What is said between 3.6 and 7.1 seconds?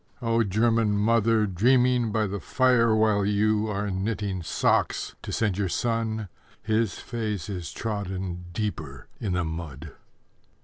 are knitting socks to send your son _His